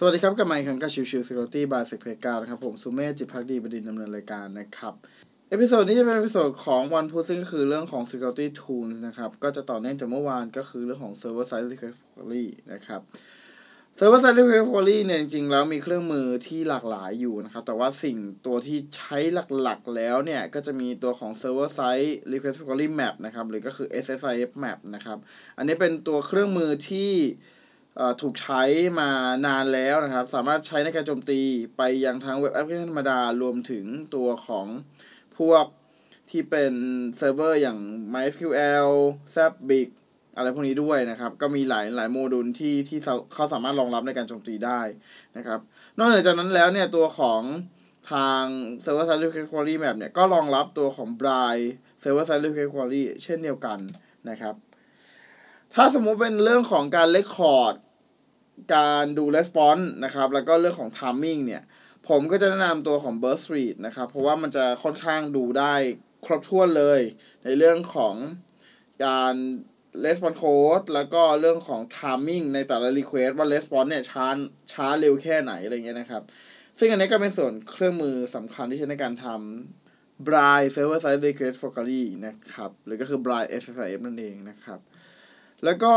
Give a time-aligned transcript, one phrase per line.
[0.00, 4.94] สวัสดีครับกับไมค์คันกับชิวชิว Security by s e c p e g a นะครับ ผมสุเมธจิตพักดีบดินดำเนินรายการนะครับ
[5.50, 13.00] เอพิโซดนี้จะเป็นเอพิโซดของวันพุธซึ่งก็คือเรื่องของ Security Tools นะครับ ก็จะต่อเนื่องจากเมื่อวานก็คือเรื่องของ Server Side Recovery นะครับ
[13.98, 19.18] Server Side Recovery เนี่ยจริงๆแล้วมีเครื่องมือที่หลากหลายอยู่นะครับ แต่ว่าสิ่งตัวที่ใช้
[19.62, 25.18] หลักๆแล้วเนี่ย ก็จะมีตัวของ Server Side Recovery Map นะครับ หรือก็คือ SSIF Map นะครับ
[25.56, 27.12] อันนี้เป็นตัวเครื่องมือที่
[28.20, 28.62] ถูกใช้
[29.00, 29.10] มา
[29.46, 31.40] นานแล้วนะครับ สามารถใช้ในการโจมตี
[31.76, 34.66] ไปยังทั้งเว็บแอปพลิเคชันธรรมดารวมถึงตัวของ
[35.38, 35.64] พวก
[36.30, 36.72] ที่เป็น
[37.16, 37.78] เซิร์ฟเวอร์อย่าง
[38.14, 38.90] MySQL
[39.34, 39.88] Zabbix
[40.36, 42.98] อะไรพวกนี้ด้วยนะครับ ก็มีหลายหลายโมดูลที่ที่
[43.34, 44.80] เขาสามารถรองรับในการโจมตีได้
[45.36, 45.60] นะครับ
[45.98, 47.42] นอกจากนั้นแล้วเนี่ยตัวของ
[48.12, 48.44] ทาง
[48.84, 51.56] Server Side Request Forgery Map เนี่ยก็รองรับตัวของ b r i
[52.02, 53.78] Server Side Recovery เช่นเดียวกัน
[54.30, 54.54] นะครับ
[55.74, 57.74] ถ้าสมมุติเป็นเรื่องของการเลคคอร์ด
[58.76, 61.62] การดู response นะครับ แล้วก็เรื่องของ timing เนี่ย
[62.08, 65.74] ผมก็จะแนะนำตัวของ burst read นะครับ เพราะว่ามันจะค่อนข้างดูได้
[66.24, 67.00] ครบถ้วนเลย
[67.44, 68.14] ในเรื่องของ
[69.06, 69.34] การ
[70.04, 74.28] response code แล้วก็เรื่องของ timing ในแต่ละ request ว่า response เนี่ยช้า
[74.72, 76.22] ช้าเร็วแค่ไหน อะไรเงี้ยนะครับ
[76.78, 82.04] ซึ่งอันนี้ก็เป็นส่วนเครื่องมือสำคัญที่ใช้ในการทำ b r i d e server side request f o c a l y
[82.26, 84.80] นะครับ หรือก็คือ b r i d e SSIF นั่นเองนะครับ
[85.64, 85.94] แล้วก็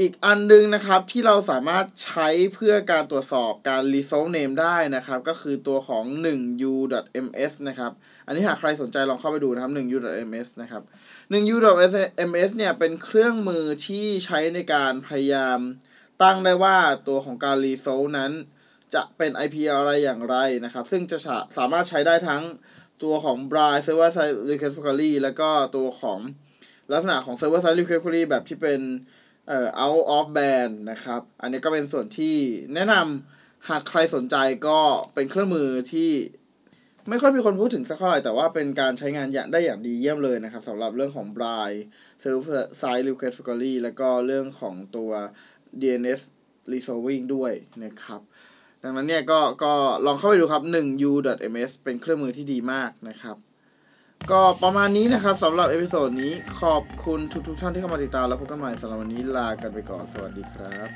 [0.00, 7.92] อีกอันนึงนะครับที่เราสามารถใช้เพื่อการตรวจสอบการ resolve name ได้นะครับ ก็คือตัวของ 1u.ms นะครับ
[8.26, 10.82] อันนี้หากใครสนใจลองเข้าไปดูนะครับ 1u.ms นะครับ
[11.32, 15.58] 1u.ms เนี่ยเป็นเครื่องมือที่ใช้ในการพยายาม
[16.22, 16.76] ตั้งได้ว่า
[17.08, 18.32] ตัวของการ resolve นั้น
[18.94, 21.18] จะเป็น IP อะไรอย่างไรนะครับ ซึ่งจะ
[21.56, 22.42] สามารถใช้ได้ทั้ง
[23.02, 26.20] ตัวของ Braille Server Side Recovery แล้วก็ตัวของ
[26.92, 28.80] ลักษณะของ Server Side Recovery แบบที่เป็น
[29.48, 32.36] เอ่อ out of band นะครับ อันนี้ก็เป็นส่วนที่
[32.74, 34.36] แนะนำหากใครสนใจ
[34.68, 34.78] ก็
[35.14, 36.10] เป็นเครื่องมือที่
[37.08, 41.74] ไม่ค่อยมีคนพูดถึงสักเท่าไหร่แต่ว่าเป็นการใช้งานอย่างได้อย่างดีเยี่ยมเลยนะครับสำหรับเรื่องของ b r i e
[42.22, 45.10] Server Side Recovery แล้วก็เรื่องของตัว
[45.80, 46.20] DNS
[46.72, 47.52] Resolving ด้วย
[47.84, 48.20] นะครับ
[48.82, 49.72] ดังนั้นเนี่ยก็ก็
[50.06, 53.36] ลองเข้าไปดูครับ 1u.ms เป็นเครื่องมือที่ดีมากนะครับ
[54.30, 60.88] ก็ประมาณนี้นะครับสำหรับ Episode นี้ขอบคุณทุกๆทท่านที่เข้ามาติดตามแล้วพบกันใหม่สำหรับวันนี้ลากันไปก่อนสวัสดีครับ